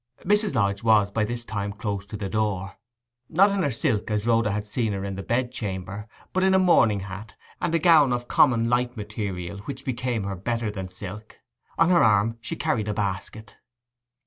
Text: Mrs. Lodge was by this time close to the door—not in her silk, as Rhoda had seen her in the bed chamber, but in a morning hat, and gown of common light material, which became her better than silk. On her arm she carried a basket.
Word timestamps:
Mrs. 0.23 0.55
Lodge 0.55 0.81
was 0.81 1.11
by 1.11 1.23
this 1.23 1.45
time 1.45 1.71
close 1.73 2.07
to 2.07 2.17
the 2.17 2.27
door—not 2.27 3.51
in 3.51 3.61
her 3.61 3.69
silk, 3.69 4.09
as 4.09 4.25
Rhoda 4.25 4.51
had 4.51 4.65
seen 4.65 4.93
her 4.93 5.03
in 5.05 5.15
the 5.15 5.21
bed 5.21 5.51
chamber, 5.51 6.07
but 6.33 6.43
in 6.43 6.55
a 6.55 6.57
morning 6.57 7.01
hat, 7.01 7.35
and 7.61 7.79
gown 7.83 8.11
of 8.11 8.27
common 8.27 8.67
light 8.67 8.97
material, 8.97 9.59
which 9.65 9.85
became 9.85 10.23
her 10.23 10.35
better 10.35 10.71
than 10.71 10.89
silk. 10.89 11.37
On 11.77 11.91
her 11.91 12.03
arm 12.03 12.39
she 12.41 12.55
carried 12.55 12.87
a 12.87 12.95
basket. 12.95 13.57